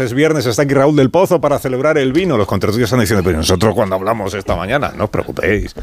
Es 0.00 0.14
viernes, 0.14 0.46
está 0.46 0.62
aquí 0.62 0.74
Raúl 0.74 0.94
del 0.94 1.10
Pozo 1.10 1.40
para 1.40 1.58
celebrar 1.58 1.98
el 1.98 2.12
vino. 2.12 2.36
Los 2.36 2.46
contratistas 2.46 2.84
están 2.84 3.00
diciendo, 3.00 3.24
pero 3.24 3.36
nosotros 3.36 3.74
cuando 3.74 3.96
hablamos 3.96 4.32
esta 4.32 4.54
mañana, 4.54 4.92
no 4.96 5.04
os 5.04 5.10
preocupéis. 5.10 5.74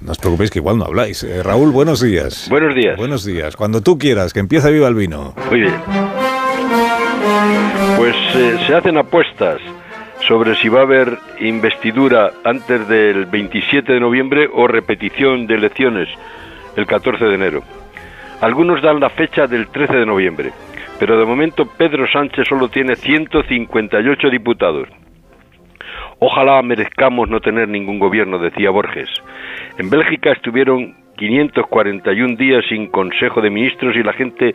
No 0.00 0.10
os 0.10 0.18
preocupéis 0.18 0.50
que 0.50 0.58
igual 0.58 0.76
no 0.76 0.86
habláis. 0.86 1.22
Eh, 1.22 1.40
Raúl, 1.40 1.70
buenos 1.70 2.00
días. 2.00 2.48
Buenos 2.50 2.74
días. 2.74 2.96
Buenos 2.96 3.24
días. 3.24 3.54
Cuando 3.54 3.80
tú 3.80 3.96
quieras, 3.96 4.32
que 4.32 4.40
empiece 4.40 4.72
viva 4.72 4.88
el 4.88 4.96
vino. 4.96 5.34
Muy 5.50 5.60
bien. 5.60 5.74
Pues 7.96 8.16
eh, 8.34 8.58
se 8.66 8.74
hacen 8.74 8.98
apuestas 8.98 9.60
sobre 10.26 10.56
si 10.56 10.68
va 10.68 10.80
a 10.80 10.82
haber 10.82 11.18
investidura 11.38 12.32
antes 12.44 12.88
del 12.88 13.26
27 13.26 13.92
de 13.92 14.00
noviembre 14.00 14.48
o 14.52 14.66
repetición 14.66 15.46
de 15.46 15.54
elecciones 15.54 16.08
el 16.76 16.86
14 16.86 17.24
de 17.24 17.34
enero. 17.34 17.62
Algunos 18.40 18.82
dan 18.82 18.98
la 18.98 19.10
fecha 19.10 19.46
del 19.46 19.68
13 19.68 19.94
de 19.94 20.06
noviembre 20.06 20.52
pero 21.00 21.18
de 21.18 21.24
momento 21.24 21.64
Pedro 21.64 22.06
Sánchez 22.06 22.46
solo 22.46 22.68
tiene 22.68 22.94
158 22.94 24.28
diputados. 24.28 24.86
Ojalá 26.18 26.60
merezcamos 26.60 27.30
no 27.30 27.40
tener 27.40 27.68
ningún 27.68 27.98
gobierno, 27.98 28.38
decía 28.38 28.68
Borges. 28.68 29.08
En 29.78 29.88
Bélgica 29.88 30.32
estuvieron 30.32 30.94
541 31.16 32.36
días 32.36 32.62
sin 32.68 32.88
Consejo 32.88 33.40
de 33.40 33.48
Ministros 33.48 33.96
y 33.96 34.02
la 34.02 34.12
gente 34.12 34.54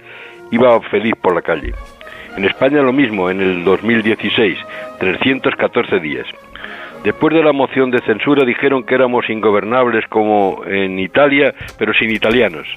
iba 0.52 0.80
feliz 0.82 1.16
por 1.20 1.34
la 1.34 1.42
calle. 1.42 1.74
En 2.38 2.46
España 2.46 2.84
lo 2.84 2.94
mismo, 2.94 3.32
en 3.32 3.41
el 3.41 3.64
2016, 3.64 4.55
314 5.00 6.00
días. 6.00 6.27
Después 7.04 7.34
de 7.34 7.44
la 7.44 7.54
moción 7.54 7.90
de 7.90 8.02
censura 8.02 8.46
dijeron 8.46 8.84
que 8.84 8.94
éramos 8.94 9.27
ingobernables 9.32 10.05
como 10.10 10.62
en 10.68 11.00
Italia, 11.00 11.55
pero 11.80 11.91
sin 11.96 12.12
italianos. 12.12 12.68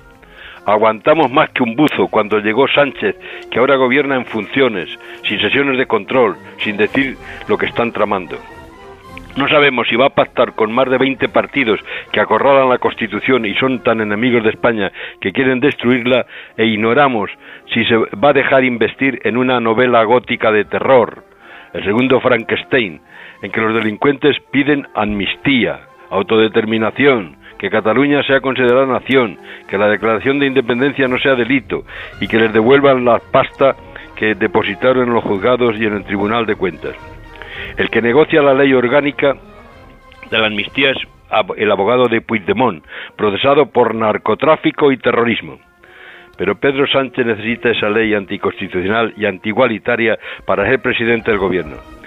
Aguantamos 0.68 1.30
más 1.30 1.48
que 1.48 1.62
un 1.62 1.74
buzo 1.74 2.08
cuando 2.08 2.40
llegó 2.40 2.68
Sánchez, 2.68 3.16
que 3.50 3.58
ahora 3.58 3.76
gobierna 3.76 4.16
en 4.16 4.26
funciones, 4.26 4.90
sin 5.26 5.40
sesiones 5.40 5.78
de 5.78 5.86
control, 5.86 6.36
sin 6.58 6.76
decir 6.76 7.16
lo 7.48 7.56
que 7.56 7.64
están 7.64 7.90
tramando. 7.90 8.36
No 9.38 9.48
sabemos 9.48 9.88
si 9.88 9.96
va 9.96 10.08
a 10.08 10.14
pactar 10.14 10.52
con 10.52 10.70
más 10.70 10.90
de 10.90 10.98
20 10.98 11.30
partidos 11.30 11.80
que 12.12 12.20
acorralan 12.20 12.68
la 12.68 12.76
Constitución 12.76 13.46
y 13.46 13.54
son 13.54 13.82
tan 13.82 14.02
enemigos 14.02 14.44
de 14.44 14.50
España 14.50 14.92
que 15.22 15.32
quieren 15.32 15.60
destruirla 15.60 16.26
e 16.58 16.66
ignoramos 16.66 17.30
si 17.72 17.86
se 17.86 17.96
va 17.96 18.28
a 18.28 18.34
dejar 18.34 18.62
investir 18.62 19.20
en 19.24 19.38
una 19.38 19.60
novela 19.60 20.04
gótica 20.04 20.52
de 20.52 20.66
terror, 20.66 21.24
el 21.72 21.82
segundo 21.82 22.20
Frankenstein, 22.20 23.00
en 23.40 23.50
que 23.50 23.60
los 23.62 23.74
delincuentes 23.74 24.36
piden 24.50 24.86
amnistía, 24.94 25.80
autodeterminación, 26.10 27.38
que 27.58 27.70
Cataluña 27.70 28.22
sea 28.22 28.40
considerada 28.40 28.86
nación, 28.86 29.36
que 29.68 29.76
la 29.76 29.88
declaración 29.88 30.38
de 30.38 30.46
independencia 30.46 31.08
no 31.08 31.18
sea 31.18 31.34
delito 31.34 31.84
y 32.20 32.28
que 32.28 32.38
les 32.38 32.52
devuelvan 32.52 33.04
la 33.04 33.18
pasta 33.18 33.74
que 34.16 34.34
depositaron 34.34 35.08
en 35.08 35.14
los 35.14 35.24
juzgados 35.24 35.76
y 35.78 35.84
en 35.84 35.94
el 35.94 36.04
Tribunal 36.04 36.46
de 36.46 36.54
Cuentas. 36.54 36.94
El 37.76 37.90
que 37.90 38.02
negocia 38.02 38.42
la 38.42 38.54
ley 38.54 38.72
orgánica 38.72 39.34
de 40.30 40.38
la 40.38 40.46
amnistía 40.46 40.90
es 40.90 40.98
el 41.56 41.70
abogado 41.70 42.08
de 42.08 42.20
Puigdemont, 42.20 42.84
procesado 43.16 43.66
por 43.66 43.94
narcotráfico 43.94 44.90
y 44.92 44.96
terrorismo. 44.96 45.58
Pero 46.36 46.54
Pedro 46.58 46.86
Sánchez 46.86 47.26
necesita 47.26 47.70
esa 47.70 47.90
ley 47.90 48.14
anticonstitucional 48.14 49.12
y 49.16 49.26
antigualitaria 49.26 50.18
para 50.46 50.64
ser 50.66 50.80
presidente 50.80 51.30
del 51.30 51.40
gobierno. 51.40 51.97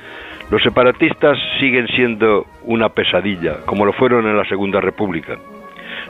Los 0.51 0.61
separatistas 0.63 1.39
siguen 1.61 1.87
siendo 1.87 2.45
una 2.63 2.89
pesadilla, 2.89 3.65
como 3.65 3.85
lo 3.85 3.93
fueron 3.93 4.27
en 4.27 4.35
la 4.35 4.43
Segunda 4.43 4.81
República. 4.81 5.37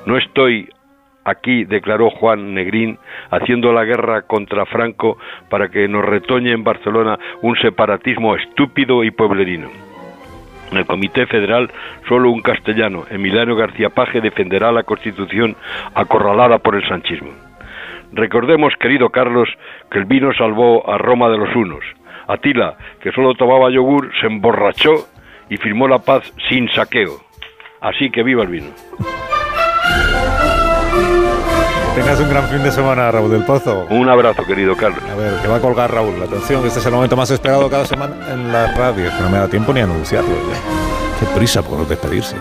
No 0.08 0.18
estoy 0.18 0.68
aquí, 1.24 1.64
declaró 1.64 2.10
Juan 2.10 2.56
Negrín, 2.56 2.98
haciendo 3.30 3.72
la 3.72 3.86
guerra 3.86 4.24
contra 4.24 4.66
Franco 4.66 5.20
para 5.48 5.70
que 5.70 5.88
nos 5.88 6.04
retoñe 6.04 6.54
en 6.54 6.64
Barcelona 6.64 7.20
un 7.44 7.56
separatismo 7.58 8.36
estúpido 8.36 9.04
y 9.04 9.12
pueblerino. 9.12 9.70
En 10.72 10.80
el 10.80 10.88
Comité 10.88 11.28
Federal, 11.28 11.70
solo 12.10 12.32
un 12.32 12.42
castellano, 12.42 13.06
Emiliano 13.12 13.56
García 13.56 13.92
Paje, 13.92 14.22
defenderá 14.22 14.72
la 14.72 14.82
Constitución 14.82 15.56
acorralada 15.94 16.58
por 16.58 16.74
el 16.74 16.88
sanchismo. 16.88 17.30
Recordemos, 18.12 18.74
querido 18.80 19.10
Carlos, 19.10 19.50
que 19.92 20.00
el 20.00 20.06
vino 20.06 20.34
salvó 20.34 20.90
a 20.90 20.98
Roma 20.98 21.30
de 21.30 21.38
los 21.38 21.56
unos, 21.56 21.84
Atila, 22.32 22.78
que 23.02 23.12
solo 23.12 23.34
tomaba 23.36 23.70
yogur, 23.72 24.12
se 24.20 24.28
emborrachó 24.28 25.08
y 25.50 25.58
firmó 25.58 25.88
la 25.88 26.00
paz 26.00 26.24
sin 26.50 26.70
saqueo. 26.72 27.20
Así 27.82 28.10
que 28.10 28.24
viva 28.24 28.44
el 28.44 28.50
vino. 28.50 28.68
Tengas 31.96 32.22
un 32.22 32.30
gran 32.30 32.48
fin 32.48 32.64
de 32.64 32.72
semana, 32.72 33.12
Raúl 33.12 33.32
del 33.32 33.44
Pozo. 33.44 33.86
Un 33.90 34.08
abrazo, 34.08 34.46
querido 34.46 34.78
Carlos. 34.78 35.04
A 35.10 35.16
ver, 35.16 35.42
que 35.42 35.48
va 35.48 35.58
a 35.58 35.60
colgar 35.60 35.92
Raúl. 35.92 36.24
Atención, 36.24 36.62
que 36.62 36.70
este 36.70 36.80
es 36.80 36.86
el 36.86 36.94
momento 36.94 37.18
más 37.18 37.30
esperado 37.32 37.70
cada 37.70 37.86
semana 37.86 38.16
en 38.32 38.52
la 38.52 38.74
radio. 38.76 39.10
Que 39.10 39.24
no 39.24 39.30
me 39.30 39.38
da 39.38 39.50
tiempo 39.50 39.74
ni 39.74 39.82
anunciarlo. 39.82 40.36
Qué 41.20 41.26
prisa 41.38 41.62
por 41.62 41.86
despedirse. 41.86 42.38